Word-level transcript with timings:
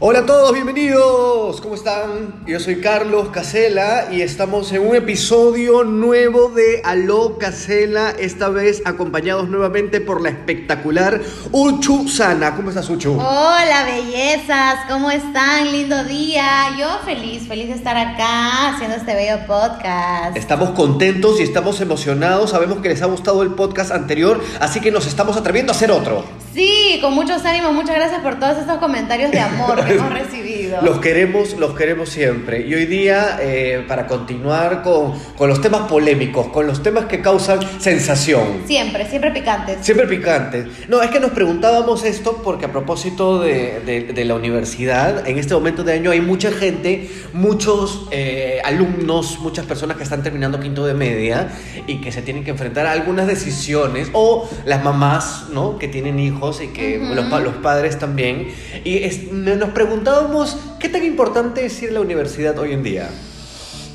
Hola 0.00 0.20
a 0.20 0.26
todos, 0.26 0.52
bienvenidos. 0.52 1.60
¿Cómo 1.60 1.74
están? 1.74 2.44
Yo 2.46 2.60
soy 2.60 2.80
Carlos 2.80 3.30
Casela 3.30 4.06
y 4.12 4.22
estamos 4.22 4.70
en 4.70 4.86
un 4.86 4.94
episodio 4.94 5.82
nuevo 5.82 6.50
de 6.50 6.82
Aló 6.84 7.36
Casela, 7.36 8.10
esta 8.10 8.48
vez 8.48 8.80
acompañados 8.84 9.48
nuevamente 9.48 10.00
por 10.00 10.22
la 10.22 10.28
espectacular 10.28 11.20
Uchu 11.50 12.08
Sana. 12.08 12.54
¿Cómo 12.54 12.68
estás, 12.68 12.88
Uchu? 12.88 13.14
Hola, 13.14 13.86
bellezas, 13.86 14.78
¿cómo 14.88 15.10
están? 15.10 15.72
Lindo 15.72 16.04
día. 16.04 16.76
Yo 16.78 16.86
feliz, 17.04 17.48
feliz 17.48 17.66
de 17.66 17.74
estar 17.74 17.96
acá 17.96 18.68
haciendo 18.68 18.98
este 18.98 19.16
bello 19.16 19.44
podcast. 19.48 20.36
Estamos 20.36 20.70
contentos 20.70 21.40
y 21.40 21.42
estamos 21.42 21.80
emocionados. 21.80 22.50
Sabemos 22.50 22.78
que 22.78 22.90
les 22.90 23.02
ha 23.02 23.06
gustado 23.06 23.42
el 23.42 23.50
podcast 23.50 23.90
anterior, 23.90 24.40
así 24.60 24.80
que 24.80 24.92
nos 24.92 25.08
estamos 25.08 25.36
atreviendo 25.36 25.72
a 25.72 25.74
hacer 25.74 25.90
otro. 25.90 26.22
Sí, 26.52 26.98
con 27.00 27.14
muchos 27.14 27.44
ánimos. 27.44 27.72
Muchas 27.72 27.96
gracias 27.96 28.20
por 28.20 28.38
todos 28.38 28.58
estos 28.58 28.78
comentarios 28.78 29.30
de 29.30 29.40
amor 29.40 29.84
que 29.84 29.92
hemos 29.96 30.12
recibido. 30.12 30.47
Los 30.82 30.98
queremos, 31.00 31.56
los 31.58 31.74
queremos 31.74 32.08
siempre. 32.08 32.66
Y 32.66 32.74
hoy 32.74 32.86
día, 32.86 33.38
eh, 33.40 33.84
para 33.88 34.06
continuar 34.06 34.82
con, 34.82 35.12
con 35.36 35.48
los 35.48 35.60
temas 35.60 35.82
polémicos, 35.88 36.48
con 36.48 36.66
los 36.66 36.82
temas 36.82 37.06
que 37.06 37.20
causan 37.20 37.60
sensación. 37.80 38.62
Siempre, 38.66 39.08
siempre 39.08 39.30
picantes. 39.30 39.78
Siempre 39.82 40.06
picantes. 40.06 40.66
No, 40.88 41.02
es 41.02 41.10
que 41.10 41.20
nos 41.20 41.30
preguntábamos 41.32 42.04
esto 42.04 42.40
porque 42.44 42.66
a 42.66 42.72
propósito 42.72 43.40
de, 43.40 43.80
de- 43.84 44.12
de 44.12 44.24
la 44.24 44.34
universidad, 44.34 45.26
en 45.28 45.38
este 45.38 45.54
momento 45.54 45.84
de 45.84 45.92
año 45.92 46.10
hay 46.10 46.20
mucha 46.20 46.50
gente, 46.50 47.08
muchos 47.32 48.06
eh, 48.10 48.60
alumnos, 48.64 49.38
muchas 49.40 49.66
personas 49.66 49.96
que 49.96 50.02
están 50.02 50.22
terminando 50.22 50.60
quinto 50.60 50.84
de 50.86 50.94
media 50.94 51.48
y 51.86 52.00
que 52.00 52.12
se 52.12 52.22
tienen 52.22 52.44
que 52.44 52.50
enfrentar 52.50 52.86
a 52.86 52.92
algunas 52.92 53.26
decisiones, 53.26 54.08
o 54.12 54.48
las 54.64 54.82
mamás, 54.84 55.46
¿no? 55.52 55.78
Que 55.78 55.88
tienen 55.88 56.18
hijos 56.18 56.60
y 56.62 56.68
que 56.68 56.98
Ujú. 57.02 57.14
los, 57.14 57.24
pa- 57.26 57.40
los 57.40 57.54
padres 57.56 57.98
también. 57.98 58.48
Y 58.84 58.98
es- 59.04 59.30
nos 59.32 59.70
preguntábamos, 59.70 60.57
¿qué 60.78 60.88
tan 60.88 61.04
importante 61.04 61.66
es 61.66 61.82
ir 61.82 61.90
a 61.90 61.92
la 61.94 62.00
universidad 62.00 62.58
hoy 62.58 62.72
en 62.72 62.82
día? 62.82 63.08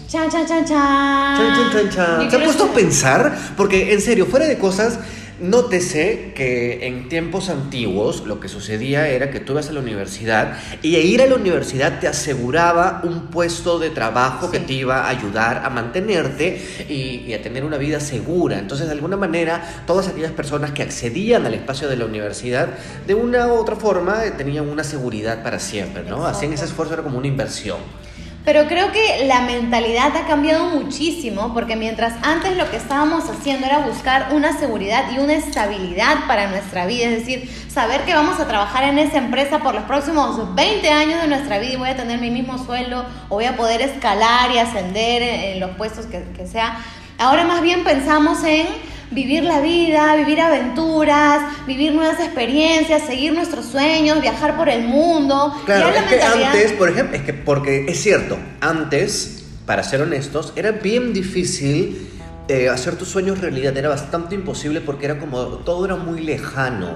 Chan, 0.07 0.29
chan, 0.29 0.45
chan, 0.45 0.65
chan. 0.65 1.37
Chan, 1.37 1.55
chan, 1.55 1.71
chan, 1.71 1.89
chan. 1.89 2.29
¿Se 2.29 2.37
ha 2.37 2.43
puesto 2.43 2.65
a 2.65 2.73
pensar? 2.73 3.35
Porque 3.57 3.93
en 3.93 4.01
serio, 4.01 4.27
fuera 4.27 4.45
de 4.45 4.57
cosas, 4.57 4.99
nótese 5.43 6.31
que 6.35 6.87
en 6.87 7.09
tiempos 7.09 7.49
antiguos 7.49 8.25
lo 8.25 8.39
que 8.39 8.47
sucedía 8.47 9.07
era 9.09 9.29
que 9.29 9.39
tú 9.39 9.51
ibas 9.53 9.69
a 9.69 9.73
la 9.73 9.81
universidad 9.81 10.57
y 10.81 10.95
ir 10.95 11.21
a 11.21 11.27
la 11.27 11.35
universidad 11.35 11.99
te 11.99 12.07
aseguraba 12.07 13.01
un 13.03 13.27
puesto 13.27 13.77
de 13.77 13.89
trabajo 13.89 14.49
que 14.49 14.59
te 14.59 14.73
iba 14.73 15.05
a 15.05 15.09
ayudar 15.09 15.63
a 15.65 15.69
mantenerte 15.69 16.61
y, 16.89 17.25
y 17.27 17.33
a 17.33 17.41
tener 17.41 17.63
una 17.65 17.77
vida 17.77 17.99
segura. 17.99 18.57
Entonces, 18.57 18.87
de 18.87 18.93
alguna 18.93 19.17
manera, 19.17 19.83
todas 19.85 20.07
aquellas 20.07 20.31
personas 20.31 20.71
que 20.71 20.81
accedían 20.81 21.45
al 21.45 21.53
espacio 21.53 21.89
de 21.89 21.97
la 21.97 22.05
universidad, 22.05 22.69
de 23.05 23.13
una 23.13 23.47
u 23.47 23.55
otra 23.55 23.75
forma, 23.75 24.25
eh, 24.25 24.31
tenían 24.31 24.69
una 24.69 24.83
seguridad 24.83 25.43
para 25.43 25.59
siempre, 25.59 26.03
¿no? 26.03 26.25
Hacían 26.25 26.53
ese 26.53 26.65
esfuerzo, 26.65 26.93
era 26.93 27.03
como 27.03 27.17
una 27.17 27.27
inversión. 27.27 27.77
Pero 28.45 28.67
creo 28.67 28.91
que 28.91 29.25
la 29.25 29.41
mentalidad 29.41 30.15
ha 30.17 30.27
cambiado 30.27 30.65
muchísimo 30.65 31.53
porque 31.53 31.77
mientras 31.77 32.13
antes 32.23 32.57
lo 32.57 32.69
que 32.69 32.75
estábamos 32.75 33.29
haciendo 33.29 33.65
era 33.65 33.79
buscar 33.79 34.33
una 34.33 34.57
seguridad 34.59 35.05
y 35.15 35.19
una 35.19 35.33
estabilidad 35.33 36.27
para 36.27 36.49
nuestra 36.49 36.85
vida, 36.85 37.05
es 37.05 37.19
decir, 37.19 37.49
saber 37.69 38.01
que 38.01 38.13
vamos 38.13 38.41
a 38.41 38.47
trabajar 38.47 38.83
en 38.83 38.99
esa 38.99 39.19
empresa 39.19 39.59
por 39.59 39.73
los 39.73 39.83
próximos 39.85 40.53
20 40.55 40.89
años 40.89 41.21
de 41.21 41.29
nuestra 41.29 41.59
vida 41.59 41.73
y 41.73 41.77
voy 41.77 41.89
a 41.89 41.95
tener 41.95 42.19
mi 42.19 42.31
mismo 42.31 42.57
sueldo 42.57 43.05
o 43.29 43.35
voy 43.35 43.45
a 43.45 43.55
poder 43.55 43.81
escalar 43.81 44.51
y 44.51 44.57
ascender 44.57 45.21
en, 45.21 45.59
los 45.61 45.71
puestos 45.77 46.05
que 46.07 46.45
sea. 46.45 46.77
Ahora 47.17 47.45
más 47.45 47.61
bien 47.61 47.85
pensamos 47.85 48.43
en 48.43 48.67
vivir 49.13 49.43
la 49.43 49.61
vida, 49.61 50.15
vivir 50.15 50.41
aventuras, 50.41 51.65
vivir 51.67 51.93
nuevas 51.93 52.19
experiencias, 52.19 53.03
seguir 53.03 53.33
nuestros 53.33 53.65
sueños, 53.65 54.21
viajar 54.21 54.57
por 54.57 54.69
el 54.69 54.87
mundo. 54.87 55.53
Claro, 55.65 55.89
es 55.89 56.03
que 56.03 56.21
antes, 56.21 56.71
por 56.73 56.89
ejemplo, 56.89 57.15
es 57.15 57.23
que 57.23 57.33
porque 57.33 57.85
es 57.87 58.01
cierto, 58.01 58.37
antes, 58.61 59.45
para 59.65 59.83
ser 59.83 60.01
honestos, 60.01 60.53
era 60.55 60.71
bien 60.71 61.13
difícil 61.13 62.09
eh, 62.47 62.69
hacer 62.69 62.97
tus 62.97 63.07
sueños 63.07 63.39
realidad, 63.39 63.75
era 63.77 63.89
bastante 63.89 64.35
imposible 64.35 64.81
porque 64.81 65.05
era 65.05 65.19
como, 65.19 65.43
todo 65.59 65.85
era 65.85 65.95
muy 65.95 66.19
lejano, 66.21 66.95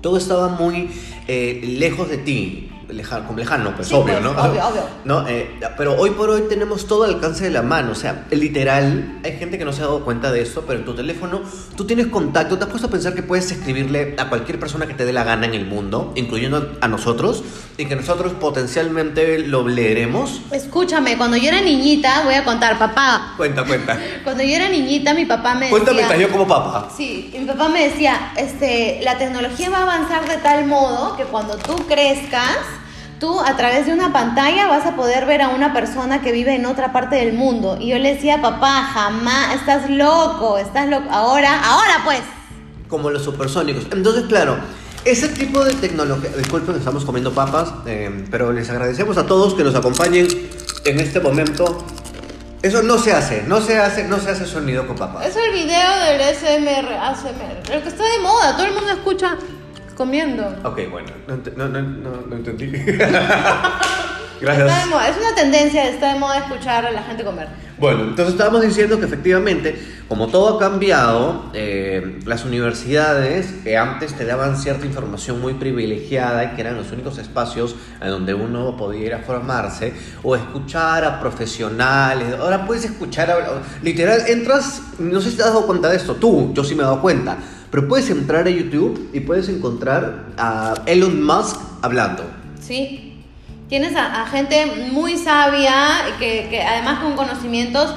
todo 0.00 0.16
estaba 0.16 0.48
muy 0.48 0.90
eh, 1.28 1.60
lejos 1.62 2.08
de 2.08 2.18
ti. 2.18 2.71
Lejano, 2.88 3.26
como 3.26 3.38
lejano, 3.38 3.74
pues 3.74 3.88
Sí, 3.88 3.94
obvio, 3.94 4.14
pues, 4.14 4.24
¿no? 4.24 4.30
obvio, 4.30 4.66
obvio. 4.68 4.82
¿No? 5.04 5.26
Eh, 5.28 5.58
pero 5.76 5.94
hoy 5.96 6.10
por 6.10 6.30
hoy 6.30 6.42
tenemos 6.48 6.86
todo 6.86 7.04
al 7.04 7.14
alcance 7.14 7.44
de 7.44 7.50
la 7.50 7.62
mano. 7.62 7.92
O 7.92 7.94
sea, 7.94 8.24
literal, 8.30 9.20
hay 9.24 9.36
gente 9.38 9.58
que 9.58 9.64
no 9.64 9.72
se 9.72 9.82
ha 9.82 9.84
dado 9.86 10.04
cuenta 10.04 10.30
de 10.32 10.42
esto, 10.42 10.64
pero 10.66 10.78
en 10.80 10.84
tu 10.84 10.94
teléfono 10.94 11.40
tú 11.76 11.84
tienes 11.86 12.08
contacto. 12.08 12.58
¿Te 12.58 12.64
has 12.64 12.70
puesto 12.70 12.88
a 12.88 12.90
pensar 12.90 13.14
que 13.14 13.22
puedes 13.22 13.50
escribirle 13.50 14.14
a 14.18 14.28
cualquier 14.28 14.58
persona 14.58 14.86
que 14.86 14.94
te 14.94 15.04
dé 15.04 15.12
la 15.12 15.24
gana 15.24 15.46
en 15.46 15.54
el 15.54 15.64
mundo, 15.66 16.12
incluyendo 16.16 16.76
a 16.80 16.88
nosotros, 16.88 17.42
y 17.78 17.86
que 17.86 17.96
nosotros 17.96 18.32
potencialmente 18.34 19.38
lo 19.40 19.66
leeremos? 19.66 20.40
Escúchame, 20.50 21.16
cuando 21.16 21.36
yo 21.36 21.48
era 21.48 21.60
niñita, 21.60 22.22
voy 22.24 22.34
a 22.34 22.44
contar, 22.44 22.78
papá. 22.78 23.34
Cuenta, 23.36 23.64
cuenta. 23.64 23.98
Cuando 24.24 24.42
yo 24.44 24.54
era 24.54 24.68
niñita, 24.68 25.14
mi 25.14 25.24
papá 25.24 25.54
me 25.54 25.68
Cuéntame, 25.70 26.02
decía. 26.02 26.16
yo 26.16 26.30
como 26.30 26.46
papá. 26.46 26.88
Sí, 26.96 27.30
y 27.34 27.38
mi 27.38 27.46
papá 27.46 27.68
me 27.68 27.88
decía, 27.88 28.32
este, 28.36 29.00
la 29.02 29.18
tecnología 29.18 29.68
va 29.70 29.78
a 29.78 29.82
avanzar 29.82 30.28
de 30.28 30.36
tal 30.38 30.66
modo 30.66 31.16
que 31.16 31.24
cuando 31.24 31.56
tú 31.56 31.74
crezcas, 31.88 32.56
tú 33.22 33.38
a 33.38 33.56
través 33.56 33.86
de 33.86 33.92
una 33.92 34.12
pantalla 34.12 34.66
vas 34.66 34.84
a 34.84 34.96
poder 34.96 35.26
ver 35.26 35.42
a 35.42 35.50
una 35.50 35.72
persona 35.72 36.20
que 36.22 36.32
vive 36.32 36.56
en 36.56 36.66
otra 36.66 36.92
parte 36.92 37.14
del 37.14 37.34
mundo. 37.34 37.76
Y 37.78 37.90
yo 37.90 37.98
le 37.98 38.14
decía, 38.14 38.42
papá, 38.42 38.82
jamás, 38.92 39.54
estás 39.54 39.88
loco, 39.88 40.58
estás 40.58 40.88
loco. 40.88 41.08
Ahora, 41.08 41.62
ahora 41.62 42.00
pues. 42.04 42.18
como 42.88 43.10
los 43.10 43.22
supersónicos. 43.22 43.86
Entonces, 43.92 44.24
claro, 44.24 44.56
ese 45.04 45.28
tipo 45.28 45.64
de 45.64 45.72
tecnología, 45.74 46.30
disculpen, 46.36 46.74
estamos 46.74 47.04
comiendo 47.04 47.30
papas, 47.32 47.72
eh, 47.86 48.24
pero 48.28 48.52
les 48.52 48.68
agradecemos 48.70 49.16
a 49.16 49.24
todos 49.24 49.54
que 49.54 49.62
nos 49.62 49.76
acompañen 49.76 50.26
en 50.84 50.98
este 50.98 51.20
momento. 51.20 51.78
Eso 52.60 52.82
no 52.82 52.98
se 52.98 53.12
hace, 53.12 53.44
no 53.46 53.60
se 53.60 53.78
hace, 53.78 54.02
no 54.02 54.18
se 54.18 54.30
hace 54.30 54.46
sonido 54.46 54.84
con 54.88 54.96
papas. 54.96 55.28
Es 55.28 55.36
el 55.36 55.52
video 55.52 55.96
del 56.06 56.20
SMR, 56.34 56.92
ASMR, 56.92 57.72
el 57.72 57.82
que 57.82 57.88
está 57.88 58.02
de 58.02 58.18
moda, 58.18 58.56
todo 58.56 58.66
el 58.66 58.74
mundo 58.74 58.90
escucha 58.90 59.38
comiendo. 59.92 60.44
Ok, 60.64 60.80
bueno, 60.90 61.08
no, 61.26 61.36
no, 61.56 61.68
no, 61.68 61.82
no, 61.82 62.26
no 62.28 62.36
entendí. 62.36 62.72
Está 64.42 64.54
de 64.54 64.64
Gracias. 64.64 64.88
moda, 64.88 65.08
es 65.08 65.16
una 65.18 65.34
tendencia, 65.36 65.88
está 65.88 66.14
de 66.14 66.18
moda 66.18 66.38
escuchar 66.38 66.84
a 66.84 66.90
la 66.90 67.04
gente 67.04 67.22
comer. 67.22 67.46
Bueno, 67.78 68.02
entonces 68.02 68.34
estábamos 68.34 68.62
diciendo 68.62 68.98
que 68.98 69.06
efectivamente, 69.06 69.80
como 70.08 70.26
todo 70.26 70.56
ha 70.56 70.58
cambiado, 70.58 71.50
eh, 71.54 72.18
las 72.26 72.44
universidades 72.44 73.52
que 73.62 73.76
antes 73.78 74.14
te 74.14 74.24
daban 74.24 74.56
cierta 74.56 74.84
información 74.84 75.40
muy 75.40 75.54
privilegiada 75.54 76.44
y 76.44 76.48
que 76.56 76.60
eran 76.60 76.76
los 76.76 76.90
únicos 76.90 77.18
espacios 77.18 77.76
en 78.00 78.08
donde 78.08 78.34
uno 78.34 78.76
podía 78.76 79.06
ir 79.06 79.14
a 79.14 79.20
formarse 79.20 79.94
o 80.24 80.34
escuchar 80.34 81.04
a 81.04 81.20
profesionales, 81.20 82.34
ahora 82.40 82.66
puedes 82.66 82.84
escuchar, 82.84 83.30
a, 83.30 83.62
literal, 83.80 84.22
entras, 84.26 84.82
no 84.98 85.20
sé 85.20 85.30
si 85.30 85.36
te 85.36 85.42
has 85.44 85.50
dado 85.50 85.66
cuenta 85.66 85.88
de 85.88 85.98
esto, 85.98 86.16
tú, 86.16 86.52
yo 86.52 86.64
sí 86.64 86.74
me 86.74 86.82
he 86.82 86.86
dado 86.86 87.00
cuenta, 87.00 87.38
pero 87.72 87.88
puedes 87.88 88.08
entrar 88.10 88.46
a 88.46 88.50
YouTube 88.50 89.10
y 89.12 89.20
puedes 89.20 89.48
encontrar 89.48 90.26
a 90.38 90.74
Elon 90.86 91.24
Musk 91.24 91.56
hablando. 91.82 92.22
Sí. 92.60 93.08
Tienes 93.68 93.96
a, 93.96 94.22
a 94.22 94.26
gente 94.26 94.66
muy 94.92 95.16
sabia, 95.16 95.74
que, 96.18 96.46
que 96.50 96.62
además 96.62 97.00
con 97.02 97.14
conocimientos 97.16 97.94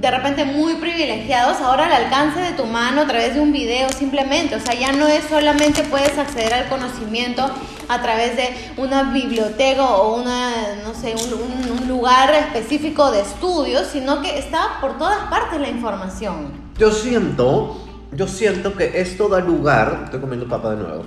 de 0.00 0.10
repente 0.10 0.44
muy 0.44 0.74
privilegiados, 0.74 1.60
ahora 1.60 1.86
al 1.86 2.04
alcance 2.04 2.40
de 2.40 2.52
tu 2.52 2.64
mano 2.64 3.02
a 3.02 3.06
través 3.06 3.34
de 3.34 3.40
un 3.40 3.52
video 3.52 3.88
simplemente. 3.90 4.54
O 4.56 4.60
sea, 4.60 4.74
ya 4.74 4.92
no 4.92 5.06
es 5.08 5.24
solamente 5.28 5.82
puedes 5.82 6.16
acceder 6.16 6.54
al 6.54 6.68
conocimiento 6.68 7.48
a 7.88 8.02
través 8.02 8.36
de 8.36 8.48
una 8.76 9.04
biblioteca 9.12 9.84
o 9.84 10.20
una, 10.20 10.50
no 10.84 10.94
sé, 10.94 11.14
un, 11.14 11.34
un- 11.34 11.82
un 11.82 11.88
lugar 11.88 12.32
específico 12.34 13.10
de 13.10 13.20
estudios, 13.22 13.88
sino 13.92 14.22
que 14.22 14.38
está 14.38 14.78
por 14.80 14.96
todas 14.98 15.18
partes 15.28 15.60
la 15.60 15.68
información. 15.68 16.52
Yo 16.78 16.90
siento, 16.92 17.85
yo 18.12 18.26
siento 18.26 18.74
que 18.74 19.00
esto 19.00 19.28
da 19.28 19.40
lugar, 19.40 20.02
estoy 20.04 20.20
comiendo 20.20 20.48
papa 20.48 20.74
de 20.74 20.82
nuevo, 20.82 21.04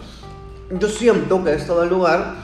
yo 0.80 0.88
siento 0.88 1.44
que 1.44 1.54
esto 1.54 1.75
da 1.78 1.86
lugar 1.86 2.36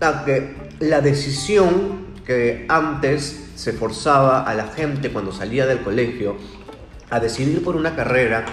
a 0.00 0.24
que 0.24 0.54
la 0.80 1.00
decisión 1.00 2.08
que 2.24 2.66
antes 2.68 3.50
se 3.56 3.72
forzaba 3.72 4.42
a 4.42 4.54
la 4.54 4.68
gente 4.68 5.10
cuando 5.10 5.32
salía 5.32 5.66
del 5.66 5.80
colegio 5.80 6.36
a 7.10 7.18
decidir 7.20 7.64
por 7.64 7.74
una 7.74 7.96
carrera 7.96 8.44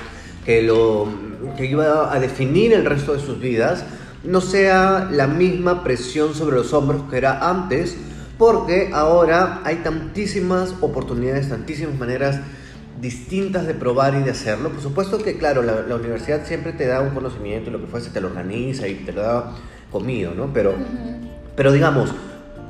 que, 0.45 0.61
lo, 0.61 1.07
que 1.57 1.65
iba 1.65 2.13
a 2.13 2.19
definir 2.19 2.73
el 2.73 2.85
resto 2.85 3.13
de 3.13 3.19
sus 3.19 3.39
vidas, 3.39 3.83
no 4.23 4.41
sea 4.41 5.07
la 5.11 5.27
misma 5.27 5.83
presión 5.83 6.33
sobre 6.33 6.55
los 6.55 6.73
hombros 6.73 7.03
que 7.09 7.17
era 7.17 7.49
antes, 7.49 7.95
porque 8.37 8.91
ahora 8.93 9.61
hay 9.63 9.77
tantísimas 9.77 10.73
oportunidades, 10.81 11.49
tantísimas 11.49 11.97
maneras 11.99 12.39
distintas 13.05 13.67
de 13.67 13.75
probar 13.75 14.15
y 14.15 14.23
de 14.23 14.31
hacerlo. 14.31 14.69
Por 14.69 14.81
supuesto 14.81 15.19
que, 15.19 15.37
claro, 15.37 15.61
la, 15.61 15.81
la 15.81 15.95
universidad 15.95 16.45
siempre 16.45 16.73
te 16.73 16.87
da 16.87 17.01
un 17.01 17.11
conocimiento 17.11 17.69
y 17.69 17.73
lo 17.73 17.79
que 17.79 17.85
fuese 17.85 18.09
te 18.09 18.19
lo 18.19 18.29
organiza 18.29 18.87
y 18.87 18.95
te 18.95 19.13
lo 19.13 19.21
da 19.21 19.55
comido, 19.91 20.33
¿no? 20.33 20.51
Pero, 20.51 20.73
pero 21.55 21.71
digamos, 21.71 22.09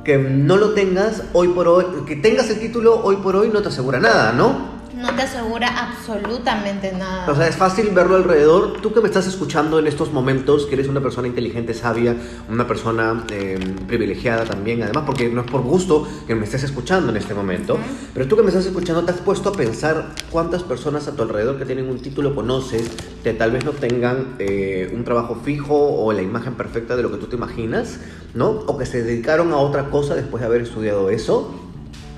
que 0.04 0.18
no 0.18 0.56
lo 0.58 0.74
tengas 0.74 1.22
hoy 1.32 1.48
por 1.48 1.68
hoy, 1.68 1.86
que 2.06 2.16
tengas 2.16 2.50
el 2.50 2.60
título 2.60 3.00
hoy 3.02 3.16
por 3.16 3.34
hoy 3.34 3.48
no 3.52 3.62
te 3.62 3.68
asegura 3.68 3.98
nada, 3.98 4.32
¿no? 4.32 4.75
No 5.06 5.14
te 5.14 5.22
asegura 5.22 5.68
absolutamente 5.68 6.92
nada. 6.92 7.30
O 7.30 7.34
sea, 7.34 7.46
es 7.46 7.56
fácil 7.56 7.90
verlo 7.90 8.16
alrededor. 8.16 8.80
Tú 8.80 8.92
que 8.92 9.00
me 9.00 9.06
estás 9.06 9.26
escuchando 9.26 9.78
en 9.78 9.86
estos 9.86 10.12
momentos, 10.12 10.66
que 10.66 10.74
eres 10.74 10.88
una 10.88 11.00
persona 11.00 11.28
inteligente, 11.28 11.74
sabia, 11.74 12.16
una 12.48 12.66
persona 12.66 13.24
eh, 13.30 13.58
privilegiada 13.86 14.44
también, 14.44 14.82
además, 14.82 15.04
porque 15.06 15.28
no 15.28 15.42
es 15.42 15.50
por 15.50 15.62
gusto 15.62 16.06
que 16.26 16.34
me 16.34 16.44
estés 16.44 16.64
escuchando 16.64 17.10
en 17.10 17.16
este 17.16 17.34
momento, 17.34 17.78
pero 18.14 18.26
tú 18.26 18.36
que 18.36 18.42
me 18.42 18.48
estás 18.48 18.66
escuchando, 18.66 19.04
¿te 19.04 19.12
has 19.12 19.18
puesto 19.18 19.50
a 19.50 19.52
pensar 19.52 20.14
cuántas 20.30 20.62
personas 20.62 21.06
a 21.06 21.12
tu 21.12 21.22
alrededor 21.22 21.58
que 21.58 21.64
tienen 21.64 21.88
un 21.88 22.00
título 22.00 22.34
conoces, 22.34 22.90
que 23.22 23.32
tal 23.32 23.52
vez 23.52 23.64
no 23.64 23.72
tengan 23.72 24.36
eh, 24.38 24.90
un 24.92 25.04
trabajo 25.04 25.40
fijo 25.44 25.76
o 25.76 26.12
la 26.12 26.22
imagen 26.22 26.54
perfecta 26.54 26.96
de 26.96 27.02
lo 27.02 27.12
que 27.12 27.18
tú 27.18 27.26
te 27.26 27.36
imaginas, 27.36 28.00
¿no? 28.34 28.50
O 28.50 28.76
que 28.76 28.86
se 28.86 29.02
dedicaron 29.02 29.52
a 29.52 29.58
otra 29.58 29.90
cosa 29.90 30.14
después 30.14 30.40
de 30.40 30.46
haber 30.46 30.62
estudiado 30.62 31.10
eso, 31.10 31.54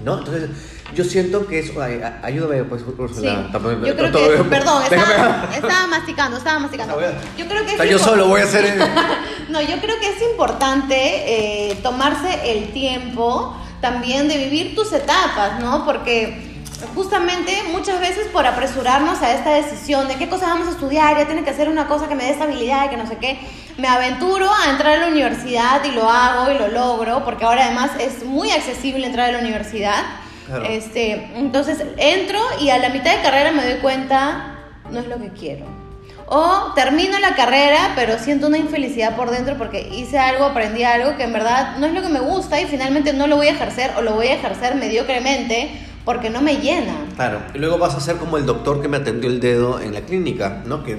¿no? 0.04 0.18
Entonces 0.18 0.50
yo 0.94 1.04
siento 1.04 1.46
que 1.46 1.60
es. 1.60 1.76
Ay, 1.76 2.00
ayúdame, 2.22 2.64
pues, 2.64 2.82
Sí. 2.82 3.28
Yo 3.84 3.96
creo 3.96 4.12
que. 4.12 4.44
Perdón, 4.48 4.82
estaba, 4.90 5.48
estaba, 5.54 5.86
masticando, 5.86 6.36
estaba 6.38 6.58
masticando. 6.58 6.98
Yo 7.36 7.46
creo 7.46 7.66
que. 7.66 7.74
Es 7.74 7.90
yo 7.90 7.98
solo 7.98 8.26
voy 8.26 8.40
a 8.40 8.44
hacer. 8.44 8.76
no, 9.48 9.60
yo 9.60 9.78
creo 9.80 9.98
que 10.00 10.08
es 10.08 10.22
importante 10.22 10.96
eh, 10.96 11.78
tomarse 11.82 12.52
el 12.52 12.72
tiempo 12.72 13.56
también 13.80 14.28
de 14.28 14.36
vivir 14.38 14.74
tus 14.74 14.92
etapas, 14.92 15.60
¿no? 15.60 15.84
Porque 15.84 16.48
justamente 16.94 17.64
muchas 17.72 18.00
veces 18.00 18.28
por 18.28 18.46
apresurarnos 18.46 19.20
a 19.22 19.32
esta 19.32 19.50
decisión 19.50 20.08
de 20.08 20.16
qué 20.16 20.28
cosa 20.28 20.46
vamos 20.46 20.68
a 20.68 20.70
estudiar, 20.70 21.16
ya 21.16 21.26
tiene 21.26 21.44
que 21.44 21.50
hacer 21.50 21.68
una 21.68 21.86
cosa 21.86 22.08
que 22.08 22.14
me 22.14 22.24
dé 22.24 22.30
estabilidad 22.30 22.86
y 22.86 22.88
que 22.90 22.96
no 22.96 23.06
sé 23.06 23.16
qué, 23.18 23.38
me 23.76 23.88
aventuro 23.88 24.48
a 24.52 24.70
entrar 24.70 24.96
a 24.96 25.00
la 25.02 25.08
universidad 25.08 25.84
y 25.84 25.92
lo 25.92 26.08
hago 26.08 26.50
y 26.50 26.58
lo 26.58 26.68
logro, 26.68 27.24
porque 27.24 27.44
ahora 27.44 27.66
además 27.66 27.92
es 28.00 28.24
muy 28.24 28.50
accesible 28.50 29.06
entrar 29.06 29.30
a 29.30 29.32
la 29.32 29.38
universidad. 29.38 30.04
Este, 30.68 31.30
entonces 31.36 31.82
entro 31.96 32.38
y 32.60 32.70
a 32.70 32.78
la 32.78 32.88
mitad 32.88 33.14
de 33.16 33.22
carrera 33.22 33.52
me 33.52 33.64
doy 33.64 33.80
cuenta, 33.80 34.58
no 34.90 35.00
es 35.00 35.06
lo 35.06 35.18
que 35.18 35.28
quiero. 35.30 35.66
O 36.30 36.72
termino 36.74 37.18
la 37.18 37.34
carrera, 37.34 37.92
pero 37.96 38.18
siento 38.18 38.48
una 38.48 38.58
infelicidad 38.58 39.16
por 39.16 39.30
dentro 39.30 39.56
porque 39.56 39.88
hice 39.94 40.18
algo, 40.18 40.44
aprendí 40.44 40.82
algo 40.82 41.16
que 41.16 41.24
en 41.24 41.32
verdad 41.32 41.78
no 41.78 41.86
es 41.86 41.94
lo 41.94 42.02
que 42.02 42.10
me 42.10 42.20
gusta 42.20 42.60
y 42.60 42.66
finalmente 42.66 43.14
no 43.14 43.26
lo 43.26 43.36
voy 43.36 43.48
a 43.48 43.52
ejercer 43.52 43.92
o 43.96 44.02
lo 44.02 44.14
voy 44.14 44.26
a 44.26 44.34
ejercer 44.34 44.74
mediocremente 44.74 45.70
porque 46.04 46.28
no 46.28 46.42
me 46.42 46.56
llena. 46.56 46.94
Claro, 47.16 47.40
y 47.54 47.58
luego 47.58 47.78
vas 47.78 47.94
a 47.94 48.00
ser 48.00 48.16
como 48.16 48.36
el 48.36 48.46
doctor 48.46 48.82
que 48.82 48.88
me 48.88 48.98
atendió 48.98 49.30
el 49.30 49.40
dedo 49.40 49.80
en 49.80 49.94
la 49.94 50.02
clínica, 50.02 50.62
¿no? 50.66 50.84
Que 50.84 50.96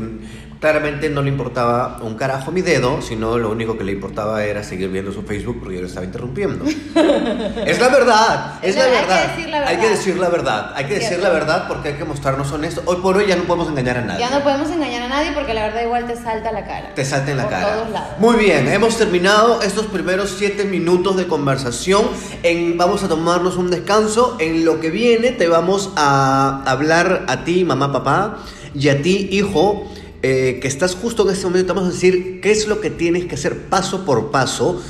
claramente 0.59 1.09
no 1.09 1.21
le 1.21 1.29
importaba 1.29 1.99
un 2.01 2.15
carajo 2.15 2.51
mi 2.51 2.61
dedo, 2.61 3.01
sino 3.01 3.37
lo 3.37 3.49
único 3.49 3.77
que 3.77 3.85
le 3.85 3.93
importaba 3.93 4.43
era 4.43 4.63
seguir 4.63 4.89
viendo 4.89 5.13
su 5.13 5.21
Facebook 5.23 5.57
porque 5.59 5.75
yo 5.75 5.81
lo 5.81 5.87
estaba 5.87 6.05
interrumpiendo. 6.05 6.65
es 7.65 7.79
la 7.79 7.87
verdad, 7.87 8.59
es 8.61 8.75
la 8.75 8.87
verdad. 8.87 9.67
Hay 9.67 9.77
que 9.77 9.89
decir 9.89 10.17
la 10.17 10.29
verdad. 10.29 10.73
Hay 10.75 10.85
que 10.85 10.95
decir 10.95 11.19
la 11.19 11.29
verdad. 11.29 11.67
porque 11.67 11.89
hay 11.89 11.93
que 11.95 12.03
mostrarnos 12.03 12.51
honestos. 12.51 12.83
Hoy 12.87 12.97
por 12.97 13.15
hoy 13.15 13.27
ya 13.27 13.37
no 13.37 13.43
podemos 13.43 13.69
engañar 13.69 13.97
a 13.99 14.01
nadie. 14.01 14.19
Ya 14.19 14.29
no 14.29 14.43
podemos 14.43 14.69
engañar 14.69 15.03
a 15.03 15.07
nadie 15.07 15.31
porque 15.31 15.53
la 15.53 15.63
verdad 15.63 15.81
igual 15.83 16.07
te 16.07 16.15
salta 16.15 16.51
la 16.51 16.65
cara. 16.65 16.93
Te 16.93 17.05
salta 17.05 17.31
en 17.31 17.37
la 17.37 17.47
cara. 17.47 18.17
Muy 18.17 18.35
bien, 18.35 18.67
hemos 18.67 18.97
terminado 18.97 19.61
estos 19.61 19.85
primeros 19.85 20.35
siete 20.37 20.65
minutos 20.65 21.15
de 21.15 21.27
conversación. 21.27 22.05
En, 22.43 22.77
vamos 22.77 23.03
a 23.03 23.07
tomarnos 23.07 23.55
un 23.55 23.69
descanso. 23.69 24.35
En 24.39 24.65
lo 24.65 24.81
que 24.81 24.89
viene 24.89 25.31
te 25.31 25.47
vamos 25.47 25.93
a 25.95 26.63
hablar 26.65 27.25
a 27.27 27.45
ti, 27.45 27.63
mamá, 27.63 27.93
papá, 27.93 28.39
y 28.73 28.89
a 28.89 29.01
ti, 29.01 29.29
hijo 29.31 29.89
eh, 30.21 30.59
que 30.61 30.67
estás 30.67 30.95
justo 30.95 31.23
en 31.23 31.33
este 31.33 31.45
momento, 31.45 31.73
vamos 31.73 31.89
a 31.89 31.93
decir 31.93 32.41
qué 32.41 32.51
es 32.51 32.67
lo 32.67 32.81
que 32.81 32.89
tienes 32.89 33.25
que 33.25 33.35
hacer 33.35 33.55
paso 33.67 34.05
por 34.05 34.31
paso 34.31 34.81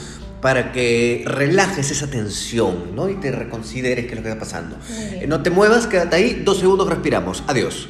para 0.41 0.71
que 0.71 1.23
relajes 1.27 1.91
esa 1.91 2.09
tensión 2.09 2.95
¿no? 2.95 3.09
y 3.09 3.15
te 3.15 3.31
reconsideres 3.31 4.05
qué 4.05 4.11
es 4.11 4.17
lo 4.17 4.23
que 4.23 4.29
está 4.29 4.39
pasando. 4.39 4.77
Eh, 4.89 5.25
no 5.27 5.43
te 5.43 5.51
muevas, 5.51 5.85
quédate 5.85 6.15
ahí, 6.15 6.41
dos 6.43 6.59
segundos, 6.59 6.89
respiramos. 6.89 7.43
Adiós. 7.45 7.87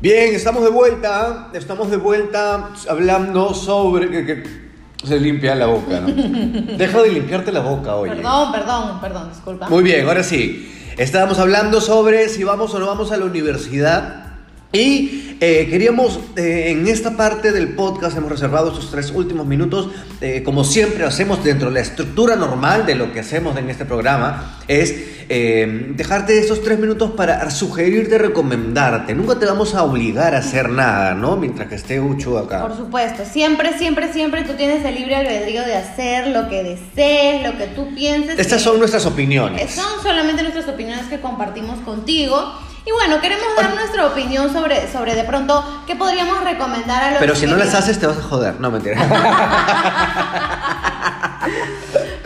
Bien, 0.00 0.34
estamos 0.34 0.62
de 0.62 0.70
vuelta, 0.70 1.50
estamos 1.54 1.90
de 1.90 1.96
vuelta 1.96 2.70
hablando 2.88 3.54
sobre... 3.54 4.65
Se 5.06 5.20
limpia 5.20 5.54
la 5.54 5.66
boca, 5.66 6.00
¿no? 6.00 6.08
Deja 6.76 7.02
de 7.02 7.08
limpiarte 7.10 7.52
la 7.52 7.60
boca, 7.60 7.94
oye. 7.94 8.16
Perdón, 8.16 8.52
perdón, 8.52 9.00
perdón, 9.00 9.28
disculpa. 9.30 9.68
Muy 9.68 9.82
bien, 9.82 10.06
ahora 10.06 10.22
sí. 10.22 10.72
Estábamos 10.96 11.38
hablando 11.38 11.80
sobre 11.80 12.28
si 12.28 12.42
vamos 12.42 12.74
o 12.74 12.78
no 12.78 12.86
vamos 12.86 13.12
a 13.12 13.16
la 13.16 13.26
universidad. 13.26 14.24
Y 14.72 15.25
eh, 15.40 15.66
queríamos, 15.70 16.20
eh, 16.36 16.70
en 16.70 16.86
esta 16.86 17.16
parte 17.16 17.52
del 17.52 17.74
podcast, 17.74 18.16
hemos 18.16 18.30
reservado 18.30 18.70
estos 18.70 18.90
tres 18.90 19.10
últimos 19.10 19.46
minutos, 19.46 19.90
eh, 20.20 20.42
como 20.42 20.64
siempre 20.64 21.04
hacemos 21.04 21.42
dentro 21.44 21.68
de 21.68 21.74
la 21.74 21.80
estructura 21.80 22.36
normal 22.36 22.86
de 22.86 22.94
lo 22.94 23.12
que 23.12 23.20
hacemos 23.20 23.56
en 23.56 23.70
este 23.70 23.84
programa, 23.84 24.58
es 24.68 25.16
eh, 25.28 25.92
dejarte 25.96 26.38
esos 26.38 26.62
tres 26.62 26.78
minutos 26.78 27.10
para 27.12 27.50
sugerirte, 27.50 28.16
recomendarte. 28.16 29.14
Nunca 29.14 29.38
te 29.38 29.46
vamos 29.46 29.74
a 29.74 29.82
obligar 29.82 30.36
a 30.36 30.38
hacer 30.38 30.68
nada, 30.68 31.14
¿no? 31.14 31.36
Mientras 31.36 31.68
que 31.68 31.74
esté 31.74 32.00
Ucho 32.00 32.38
acá. 32.38 32.62
Por 32.62 32.76
supuesto, 32.76 33.24
siempre, 33.24 33.76
siempre, 33.76 34.12
siempre 34.12 34.44
tú 34.44 34.52
tienes 34.54 34.84
el 34.84 34.94
libre 34.94 35.16
albedrío 35.16 35.62
de 35.62 35.74
hacer 35.74 36.28
lo 36.28 36.48
que 36.48 36.62
desees, 36.62 37.42
lo 37.42 37.58
que 37.58 37.66
tú 37.68 37.92
pienses. 37.94 38.38
Estas 38.38 38.62
son 38.62 38.78
nuestras 38.78 39.04
opiniones. 39.04 39.72
Son 39.72 40.00
solamente 40.02 40.42
nuestras 40.42 40.68
opiniones 40.68 41.06
que 41.06 41.20
compartimos 41.20 41.80
contigo. 41.80 42.52
Y 42.86 42.92
bueno, 42.92 43.20
queremos 43.20 43.56
dar 43.56 43.74
nuestra 43.74 44.06
opinión 44.06 44.52
sobre, 44.52 44.90
sobre 44.90 45.16
de 45.16 45.24
pronto 45.24 45.82
qué 45.88 45.96
podríamos 45.96 46.44
recomendar 46.44 47.02
a 47.02 47.10
los 47.10 47.18
Pero 47.18 47.34
si 47.34 47.46
no 47.46 47.56
las 47.56 47.74
haces 47.74 47.98
te 47.98 48.06
vas 48.06 48.18
a 48.18 48.22
joder, 48.22 48.60
no 48.60 48.70
mentira. 48.70 48.96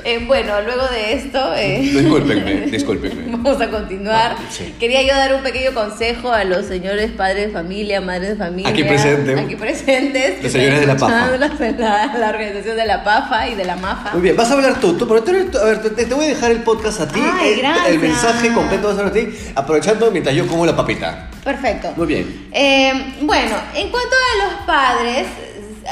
Eh, 0.03 0.25
bueno, 0.27 0.63
luego 0.63 0.89
de 0.89 1.13
esto... 1.13 1.55
Eh, 1.55 1.81
discúlpenme, 1.81 2.53
discúlpenme. 2.71 3.30
Vamos 3.43 3.61
a 3.63 3.71
continuar. 3.71 4.37
Quería 4.79 5.03
yo 5.03 5.15
dar 5.15 5.35
un 5.35 5.43
pequeño 5.43 5.73
consejo 5.73 6.31
a 6.31 6.45
los 6.45 6.67
señores 6.67 7.11
padres 7.11 7.47
de 7.47 7.53
familia, 7.53 8.03
madres 8.03 8.31
de 8.31 8.37
familia. 8.37 8.71
Aquí 8.71 8.85
presentes. 8.85 9.39
Aquí 9.39 9.57
presentes. 9.57 10.43
Los 10.43 10.53
señores 10.53 10.81
de 10.81 10.87
la 10.87 10.97
PAFA. 10.97 11.31
La, 12.19 12.29
organización 12.29 12.77
de 12.77 12.87
la 12.87 13.03
PAFA 13.03 13.49
y 13.49 13.55
de 13.55 13.65
la 13.65 13.77
MAFA. 13.77 14.13
Muy 14.13 14.21
bien, 14.21 14.37
vas 14.37 14.51
a 14.51 14.55
hablar 14.55 14.79
tú. 14.79 14.93
tú, 14.99 15.09
pero 15.09 15.21
a 15.21 15.65
ver, 15.65 15.81
te, 15.81 16.05
voy 16.15 16.27
a 16.27 16.29
dejar 16.29 16.51
el 16.51 16.63
podcast 16.63 17.01
a 17.01 17.09
ti. 17.09 17.21
Ay, 17.23 17.61
el, 17.61 17.95
el, 17.95 17.99
mensaje 17.99 18.53
completo 18.53 18.89
va 18.89 18.93
a 18.93 18.97
ser 18.97 19.07
a 19.07 19.13
ti, 19.13 19.29
aprovechando 19.55 20.11
mientras 20.11 20.37
yo 20.37 20.47
como 20.47 20.67
la 20.67 20.77
papita. 20.77 21.31
Perfecto. 21.43 21.95
Muy 21.97 22.07
bien. 22.07 22.49
Eh, 22.53 23.15
bueno, 23.23 23.57
en 23.75 23.91
cuanto 23.91 24.17
a 24.17 24.45
los 24.45 24.67
padres, 24.67 25.27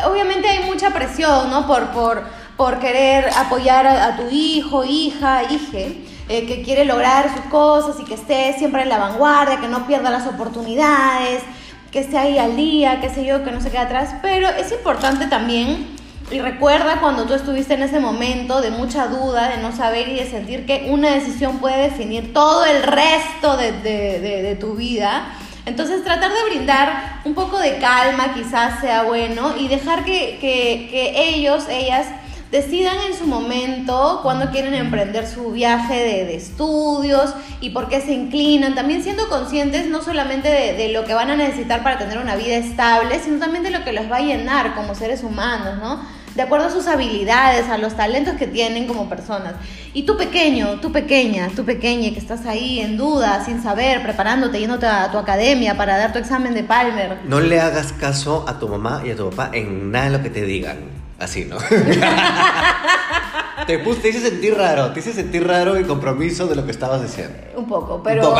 obviamente 0.05 0.49
hay 0.49 0.65
mucha 0.67 0.91
presión, 0.91 1.51
¿no? 1.51 1.67
Por... 1.67 1.87
por 1.93 2.39
por 2.59 2.81
querer 2.81 3.31
apoyar 3.37 3.87
a, 3.87 4.17
tu 4.17 4.25
hijo, 4.33 4.85
hija, 4.85 5.45
hije, 5.45 6.03
eh, 6.29 6.47
que 6.47 6.63
quiere 6.63 6.85
lograr 6.85 7.33
sus 7.35 7.45
cosas 7.47 7.97
y 8.01 8.05
que 8.05 8.15
esté 8.15 8.55
siempre 8.59 8.83
en 8.83 8.89
la 8.89 8.99
vanguardia, 8.99 9.61
que 9.61 9.69
no 9.69 9.87
pierda 9.87 10.11
las 10.11 10.27
oportunidades, 10.27 11.43
que 11.91 12.01
esté 12.01 12.19
ahí 12.19 12.39
al 12.39 12.55
día, 12.55 13.01
qué 13.01 13.09
sé 13.09 13.25
yo, 13.25 13.45
que 13.45 13.51
no 13.51 13.61
se 13.61 13.71
quede 13.71 13.81
atrás. 13.81 14.15
Pero 14.21 14.49
es 14.49 14.71
importante 14.73 15.27
también, 15.27 15.97
y 16.31 16.41
recuerda 16.41 17.01
cuando 17.01 17.25
tú 17.25 17.33
estuviste 17.33 17.75
en 17.75 17.83
ese 17.83 18.01
momento 18.01 18.61
de 18.61 18.71
mucha 18.71 19.07
duda, 19.07 19.49
de 19.49 19.63
no 19.63 19.75
saber 19.75 20.09
y 20.09 20.17
de 20.17 20.31
sentir 20.31 20.67
que 20.67 20.89
una 20.91 21.15
decisión 21.15 21.59
puede 21.59 21.85
definir 21.85 22.35
todo 22.35 22.67
el 22.67 22.83
resto 22.83 23.57
de, 23.57 24.57
tu 24.61 24.75
vida. 24.75 25.33
Entonces 25.65 26.05
tratar 26.05 26.31
de 26.31 26.51
brindar 26.51 27.21
un 27.25 27.35
poco 27.35 27.59
de 27.59 27.79
calma 27.79 28.35
quizás 28.35 28.81
sea 28.81 29.05
bueno 29.05 29.55
y 29.59 29.69
dejar 29.69 30.05
que, 30.05 30.39
que, 30.39 30.89
que 30.91 31.31
ellos, 31.31 31.65
ellas, 31.71 32.07
decidan 32.51 32.97
en 33.07 33.17
su 33.17 33.27
momento 33.27 34.21
cuándo 34.23 34.51
quieren 34.51 34.75
emprender 34.75 35.27
su 35.27 35.53
viaje 35.53 35.95
de, 35.95 36.35
estudios 36.35 37.35
y 37.61 37.71
por 37.71 37.89
qué 37.89 38.01
se 38.01 38.13
inclinan, 38.13 38.75
también 38.75 39.03
siendo 39.03 39.29
conscientes 39.29 39.89
no 39.89 40.03
solamente 40.03 40.49
de, 40.49 40.89
lo 40.93 41.05
que 41.05 41.15
van 41.15 41.31
a 41.31 41.37
necesitar 41.37 41.83
para 41.83 41.99
tener 41.99 42.19
una 42.19 42.37
vida 42.37 42.57
estable, 42.57 43.19
sino 43.19 43.39
también 43.39 43.65
de 43.65 43.71
lo 43.71 43.85
que 43.85 43.93
los 43.93 44.11
va 44.11 44.17
a 44.17 44.21
llenar 44.21 44.75
como 44.75 44.95
seres 44.95 45.23
humanos, 45.23 45.79
¿no? 45.79 46.01
De 46.35 46.43
acuerdo 46.43 46.67
a 46.67 46.71
sus 46.71 46.87
habilidades, 46.87 47.69
a 47.69 47.79
los 47.79 47.97
talentos 47.97 48.35
que 48.35 48.47
tienen 48.47 48.87
como 48.87 49.09
personas. 49.09 49.55
Y 49.93 50.05
tú 50.05 50.17
pequeño, 50.17 50.79
tú 50.81 50.93
pequeña, 50.93 51.49
tú 51.57 51.65
pequeña 51.65 52.13
que 52.13 52.19
estás 52.19 52.47
ahí 52.47 52.79
en 52.79 52.97
duda, 52.97 53.45
sin 53.45 53.61
saber, 53.61 54.03
preparándote, 54.03 54.61
yéndote 54.61 54.87
a 54.87 55.11
tu 55.11 55.19
academia 55.19 55.77
para 55.77 55.97
dar 55.97 56.13
tu 56.13 56.21
examen 56.21 56.55
de 56.55 56.63
Palmer. 56.63 57.19
No 57.25 57.41
le 57.41 57.61
hagas 57.61 57.93
caso 57.93 58.45
a 58.47 58.61
tu 58.61 58.69
mamá 58.69 59.03
y 59.05 59.11
a 59.11 59.17
tu 59.17 59.31
papá 59.31 59.51
en 59.53 59.91
nada 59.91 60.05
de 60.05 60.11
lo 60.19 60.23
que 60.23 60.31
te 60.31 60.43
digan. 60.43 60.98
Así, 61.19 61.45
¿no? 61.45 61.59
te, 63.67 63.79
puse, 63.81 64.01
te 64.01 64.09
hice 64.11 64.21
sentir 64.21 64.57
raro, 64.57 64.93
te 64.93 65.01
hice 65.01 65.13
sentir 65.13 65.45
raro 65.47 65.77
el 65.77 65.87
compromiso 65.87 66.47
de 66.47 66.55
lo 66.55 66.65
que 66.65 66.71
estabas 66.71 67.03
diciendo. 67.03 67.37
Un 67.57 67.67
poco, 67.67 68.01
pero... 68.03 68.23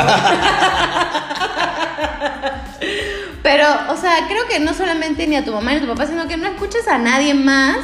pero, 3.43 3.67
o 3.89 3.97
sea, 3.97 4.29
creo 4.29 4.47
que 4.49 4.61
no 4.61 4.73
solamente 4.75 5.27
ni 5.27 5.35
a 5.35 5.45
tu 5.45 5.53
mamá 5.53 5.73
ni 5.73 5.79
a 5.79 5.81
tu 5.81 5.89
papá, 5.89 6.07
sino 6.07 6.29
que 6.29 6.37
no 6.37 6.47
escuches 6.47 6.87
a 6.87 6.99
nadie 6.99 7.35
más 7.35 7.79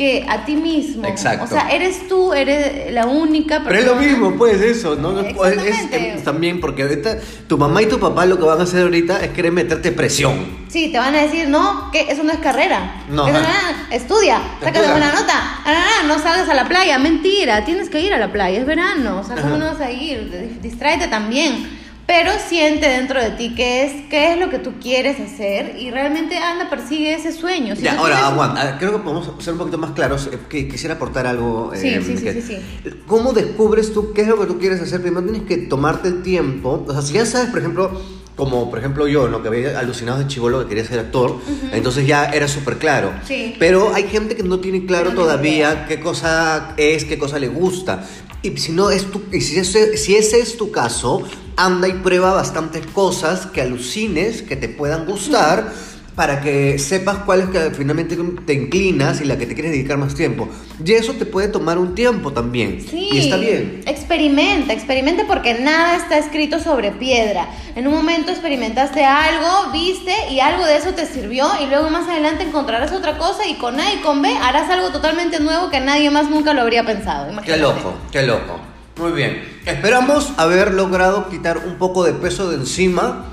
que 0.00 0.24
a 0.26 0.46
ti 0.46 0.56
mismo. 0.56 1.06
Exacto. 1.06 1.44
O 1.44 1.46
sea, 1.46 1.68
eres 1.68 2.08
tú, 2.08 2.32
eres 2.32 2.90
la 2.90 3.04
única 3.04 3.62
Pero 3.62 3.78
es 3.78 3.84
lo 3.84 3.92
persona- 3.98 4.10
mismo, 4.12 4.38
pues 4.38 4.58
eso, 4.62 4.96
¿no? 4.96 5.20
Es- 5.20 6.24
también 6.24 6.58
porque 6.58 6.84
ahorita 6.84 7.18
tu 7.46 7.58
mamá 7.58 7.82
y 7.82 7.86
tu 7.86 7.98
papá 8.00 8.24
lo 8.24 8.38
que 8.38 8.44
van 8.44 8.58
a 8.60 8.62
hacer 8.62 8.80
ahorita 8.84 9.22
es 9.22 9.28
querer 9.32 9.52
meterte 9.52 9.92
presión. 9.92 10.60
Sí, 10.68 10.90
te 10.90 10.96
van 10.98 11.14
a 11.14 11.20
decir, 11.20 11.50
no, 11.50 11.90
que 11.92 12.00
eso 12.10 12.22
no 12.22 12.32
es 12.32 12.38
carrera. 12.38 13.02
No, 13.10 13.28
Eso 13.28 13.36
ajá. 13.36 13.46
no 13.90 13.94
es- 13.94 14.02
estudia, 14.02 14.40
sácate 14.60 14.88
buena 14.88 15.12
nota. 15.12 15.34
Ah, 15.66 15.84
ah, 16.00 16.06
no 16.06 16.18
salgas 16.18 16.48
a 16.48 16.54
la 16.54 16.66
playa. 16.66 16.98
Mentira, 16.98 17.62
tienes 17.66 17.90
que 17.90 18.00
ir 18.00 18.14
a 18.14 18.18
la 18.18 18.32
playa, 18.32 18.58
es 18.58 18.64
verano. 18.64 19.20
O 19.20 19.24
sea, 19.24 19.36
¿cómo 19.36 19.56
Ajá. 19.56 19.58
no 19.58 19.66
vas 19.66 19.80
a 19.82 19.90
ir? 19.90 20.30
Dis- 20.32 20.62
Distráete 20.62 21.08
también. 21.08 21.78
Pero 22.12 22.32
siente 22.48 22.88
dentro 22.88 23.20
de 23.22 23.30
ti 23.30 23.54
qué 23.54 23.84
es, 23.84 23.92
qué 24.10 24.32
es 24.32 24.38
lo 24.40 24.50
que 24.50 24.58
tú 24.58 24.72
quieres 24.82 25.20
hacer 25.20 25.76
y 25.78 25.92
realmente 25.92 26.36
anda, 26.36 26.68
persigue 26.68 27.14
ese 27.14 27.30
sueño. 27.30 27.76
Si 27.76 27.82
ya, 27.82 27.96
ahora 28.00 28.26
aguanta. 28.26 28.78
Creo 28.78 28.90
que 28.90 28.98
podemos 28.98 29.30
ser 29.38 29.52
un 29.52 29.60
poquito 29.60 29.78
más 29.78 29.92
claros. 29.92 30.28
eh, 30.32 30.36
que 30.48 30.66
quisiera 30.66 30.96
aportar 30.96 31.28
algo. 31.28 31.70
Sí, 31.72 31.86
eh, 31.86 32.02
sí, 32.04 32.16
sí, 32.16 32.24
que- 32.24 32.42
sí, 32.42 32.58
¿Cómo 33.06 33.32
descubres 33.32 33.92
tú 33.92 34.12
qué 34.12 34.22
es 34.22 34.26
lo 34.26 34.40
que 34.40 34.46
tú 34.46 34.58
quieres 34.58 34.80
hacer? 34.80 35.00
Primero 35.00 35.22
tienes 35.22 35.42
que 35.46 35.56
tomarte 35.58 36.08
el 36.08 36.22
tiempo. 36.24 36.84
O 36.88 36.92
sea, 36.92 37.00
si 37.00 37.12
ya 37.12 37.24
sabes, 37.24 37.48
por 37.50 37.60
ejemplo, 37.60 37.92
como 38.34 38.68
por 38.70 38.80
ejemplo 38.80 39.06
yo, 39.06 39.28
¿no? 39.28 39.40
que 39.40 39.46
había 39.46 39.78
alucinado 39.78 40.18
de 40.18 40.26
chivolo 40.26 40.62
que 40.62 40.66
quería 40.68 40.84
ser 40.84 40.98
actor, 40.98 41.36
entonces 41.72 42.08
ya 42.08 42.24
era 42.24 42.48
súper 42.48 42.78
claro. 42.78 43.12
Sí. 43.24 43.54
Pero 43.60 43.94
hay 43.94 44.08
gente 44.08 44.34
que 44.34 44.42
no 44.42 44.58
tiene 44.58 44.84
claro 44.84 45.10
No 45.10 45.14
todavía 45.14 45.86
qué 45.86 46.00
cosa 46.00 46.74
es, 46.76 47.04
qué 47.04 47.18
cosa 47.18 47.38
le 47.38 47.46
gusta. 47.46 48.04
Y 48.42 48.56
si 48.56 48.72
no 48.72 48.90
es 48.90 49.04
tu, 49.04 49.22
y 49.30 49.42
si 49.42 49.58
ese, 49.58 49.98
si 49.98 50.16
ese 50.16 50.40
es 50.40 50.56
tu 50.56 50.70
caso, 50.72 51.22
anda 51.56 51.88
y 51.88 51.92
prueba 51.92 52.32
bastantes 52.32 52.86
cosas 52.86 53.46
que 53.46 53.60
alucines, 53.60 54.42
que 54.42 54.56
te 54.56 54.68
puedan 54.68 55.06
gustar, 55.06 55.72
para 56.16 56.40
que 56.42 56.78
sepas 56.78 57.18
cuál 57.24 57.40
es 57.40 57.48
que 57.48 57.70
finalmente 57.74 58.14
te 58.44 58.52
inclinas 58.52 59.22
y 59.22 59.24
la 59.24 59.38
que 59.38 59.46
te 59.46 59.54
quieres 59.54 59.72
dedicar 59.72 59.96
más 59.96 60.14
tiempo. 60.14 60.48
Y 60.84 60.92
eso 60.92 61.14
te 61.14 61.24
puede 61.24 61.48
tomar 61.48 61.78
un 61.78 61.94
tiempo 61.94 62.32
también. 62.32 62.84
Sí, 62.86 63.08
Y 63.12 63.18
está 63.20 63.36
bien. 63.38 63.80
Experimenta, 63.86 64.74
experimenta 64.74 65.26
porque 65.26 65.54
nada 65.54 65.96
está 65.96 66.18
escrito 66.18 66.58
sobre 66.58 66.90
piedra. 66.90 67.48
En 67.74 67.86
un 67.86 67.94
momento 67.94 68.32
experimentaste 68.32 69.02
algo, 69.04 69.72
viste 69.72 70.12
y 70.30 70.40
algo 70.40 70.66
de 70.66 70.76
eso 70.76 70.90
te 70.90 71.06
sirvió 71.06 71.48
y 71.62 71.66
luego 71.66 71.88
más 71.88 72.06
adelante 72.06 72.42
encontrarás 72.42 72.92
otra 72.92 73.16
cosa 73.16 73.46
y 73.46 73.54
con 73.54 73.80
A 73.80 73.94
y 73.94 73.98
con 73.98 74.20
B 74.20 74.28
harás 74.42 74.68
algo 74.68 74.90
totalmente 74.90 75.40
nuevo 75.40 75.70
que 75.70 75.80
nadie 75.80 76.10
más 76.10 76.28
nunca 76.28 76.52
lo 76.52 76.62
habría 76.62 76.84
pensado. 76.84 77.26
Qué 77.26 77.32
Imagínate. 77.32 77.62
loco, 77.62 77.94
qué 78.12 78.22
loco. 78.24 78.60
Muy 79.00 79.12
bien. 79.12 79.42
Esperamos 79.64 80.32
haber 80.36 80.74
logrado 80.74 81.28
quitar 81.30 81.62
un 81.66 81.76
poco 81.76 82.04
de 82.04 82.12
peso 82.12 82.50
de 82.50 82.56
encima. 82.56 83.24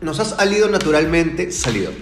Nos 0.00 0.18
ha 0.18 0.24
salido 0.24 0.68
naturalmente, 0.70 1.52
salido. 1.52 1.92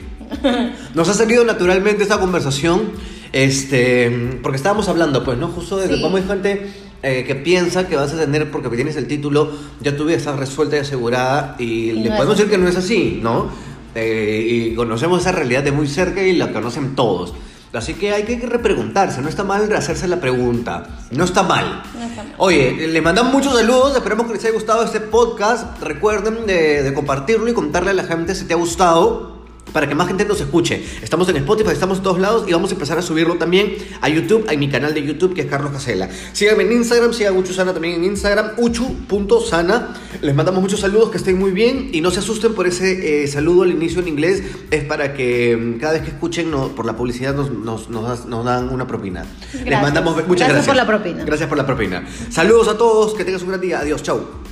Nos 0.95 1.09
ha 1.09 1.15
salido 1.15 1.45
naturalmente 1.45 2.03
esta 2.05 2.19
conversación, 2.21 2.93
este, 3.33 4.39
porque 4.43 4.57
estábamos 4.57 4.89
hablando, 4.89 5.25
pues, 5.25 5.37
¿no? 5.37 5.49
Justo 5.49 5.79
de 5.79 5.89
que 5.89 5.97
Sí. 5.97 6.03
como 6.03 6.17
hay 6.19 6.23
gente 6.23 6.71
eh, 7.03 7.25
que 7.27 7.35
piensa 7.35 7.89
que 7.89 7.97
vas 7.97 8.13
a 8.13 8.19
tener, 8.19 8.51
porque 8.51 8.69
tienes 8.77 8.97
el 8.97 9.07
título, 9.07 9.51
ya 9.81 9.97
tu 9.97 10.05
vida 10.05 10.17
está 10.17 10.37
resuelta 10.37 10.77
y 10.77 10.81
asegurada, 10.81 11.57
y, 11.59 11.65
Y 11.65 11.93
le 11.93 12.11
no 12.11 12.17
podemos 12.17 12.37
decir 12.37 12.51
que 12.51 12.59
no 12.59 12.69
es 12.69 12.77
así, 12.77 13.21
¿no? 13.23 13.49
Eh, 13.95 14.47
y 14.71 14.75
conocemos 14.75 15.21
esa 15.23 15.33
realidad 15.33 15.63
de 15.65 15.73
muy 15.73 15.89
cerca 15.89 16.23
y 16.23 16.37
la 16.37 16.53
conocen 16.53 16.95
todos. 16.95 17.35
Así 17.73 17.95
que 17.95 18.13
hay 18.13 18.25
que 18.25 18.39
repreguntarse, 18.47 19.21
no 19.21 19.29
está 19.29 19.45
mal 19.45 19.71
hacerse 19.75 20.09
la 20.09 20.21
pregunta, 20.21 20.87
no 21.11 21.25
está 21.25 21.43
mal. 21.43 21.83
No 21.95 22.05
está 22.05 22.23
mal. 22.23 22.35
Oye, 22.39 22.89
le 22.89 23.01
mandamos 23.03 23.33
muchos 23.33 23.55
saludos, 23.55 23.95
esperamos 23.95 24.27
que 24.27 24.35
les 24.35 24.45
haya 24.45 24.55
gustado 24.55 24.83
este 24.85 25.01
podcast. 25.01 25.81
Recuerden 25.83 26.47
de, 26.47 26.83
de 26.83 26.95
compartirlo 26.95 27.49
y 27.49 27.53
contarle 27.55 27.91
a 27.91 27.95
la 27.95 28.05
gente 28.05 28.35
si 28.35 28.47
te 28.47 28.55
ha 28.55 28.57
gustado 28.57 29.38
para 29.73 29.89
que 29.89 29.95
más 29.95 30.09
gente 30.09 30.25
nos 30.25 30.41
escuche. 30.41 30.83
Estamos 31.03 31.29
en 31.29 31.37
Spotify, 31.37 31.71
estamos 31.73 31.99
en 31.99 32.05
todos 32.05 32.19
lados 32.19 32.45
y 32.49 32.53
vamos 32.53 32.71
a 32.71 32.75
empezar 32.75 32.99
a 32.99 33.03
subirlo 33.03 33.35
también 33.37 33.75
a 34.01 34.09
YouTube, 34.09 34.47
a 34.49 34.55
mi 34.57 34.69
canal 34.69 34.95
de 34.95 35.03
YouTube 35.05 35.35
que 35.35 35.43
es 35.43 35.47
Carlos 35.47 35.73
Casela. 35.73 36.09
Síganme 36.33 36.65
en 36.65 36.73
Instagram, 36.73 37.13
sigan 37.13 37.35
a 37.35 37.39
Uchu 37.39 37.53
Sana 37.53 37.73
también 37.73 37.95
en 37.95 38.05
Instagram, 38.05 38.51
uchu.sana. 38.59 39.95
Les 40.23 40.35
mandamos 40.35 40.61
muchos 40.63 40.81
saludos, 40.81 41.11
que 41.11 41.19
estén 41.19 41.39
muy 41.39 41.51
bien 41.51 41.91
y 41.93 42.01
no 42.01 42.11
se 42.11 42.21
asusten 42.21 42.55
por 42.55 42.67
ese 42.67 43.23
eh, 43.25 43.27
saludo 43.29 43.63
al 43.63 43.71
inicio 43.71 44.01
en 44.01 44.09
inglés, 44.09 44.43
es 44.71 44.85
para 44.85 45.15
que 45.15 45.57
mm, 45.57 45.79
cada 45.79 45.95
vez 45.95 46.03
que 46.03 46.09
escuchen 46.11 46.51
no- 46.51 46.69
por 46.69 46.87
la 46.87 46.97
publicidad 46.97 47.35
nos, 47.35 47.51
nos- 47.51 47.89
nos 47.91 48.03
das- 48.09 48.27
nos 48.27 48.45
dan 48.45 48.69
una 48.71 48.87
propina. 48.87 49.25
Les 49.53 49.65
Gracias. 49.65 49.83
mandamos 49.83 50.15
muchas 50.27 50.49
Gracias 50.49 50.49
gracias. 50.49 50.67
por 50.67 50.77
la 50.77 50.87
propina. 50.87 51.25
Gracias 51.25 51.49
por 51.49 51.59
la 51.59 51.67
propina. 51.67 52.07
Saludos 52.31 52.69
a 52.69 52.77
todos, 52.79 53.15
que 53.15 53.25
tengas 53.25 53.43
un 53.43 53.49
gran 53.49 53.61
día. 53.61 53.81
Adiós, 53.81 54.03
chau. 54.03 54.48